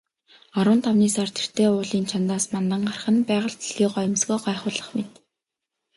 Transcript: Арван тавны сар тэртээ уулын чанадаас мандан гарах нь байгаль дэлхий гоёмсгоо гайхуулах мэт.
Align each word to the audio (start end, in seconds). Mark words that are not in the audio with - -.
Арван 0.59 0.79
тавны 0.85 1.07
сар 1.15 1.29
тэртээ 1.37 1.69
уулын 1.73 2.03
чанадаас 2.11 2.45
мандан 2.53 2.81
гарах 2.89 3.05
нь 3.13 3.27
байгаль 3.29 3.57
дэлхий 3.59 3.89
гоёмсгоо 3.93 4.37
гайхуулах 4.45 4.89
мэт. 4.95 5.11